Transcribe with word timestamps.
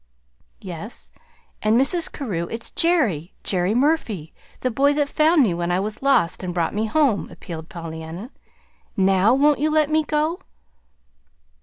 "Yes, 0.61 1.11
and 1.61 1.79
Mrs. 1.79 2.11
Carew, 2.11 2.45
it's 2.47 2.71
Jerry 2.71 3.35
Jerry 3.43 3.75
Murphy, 3.75 4.33
the 4.61 4.71
boy 4.71 4.93
that 4.93 5.07
found 5.07 5.43
me 5.43 5.53
when 5.53 5.69
I 5.69 5.79
was 5.79 6.01
lost, 6.01 6.41
and 6.41 6.55
brought 6.55 6.73
me 6.73 6.87
home," 6.87 7.29
appealed 7.29 7.69
Pollyanna. 7.69 8.31
"NOW 8.97 9.35
won't 9.35 9.59
you 9.59 9.69
let 9.69 9.91
me 9.91 10.03
go?" 10.03 10.39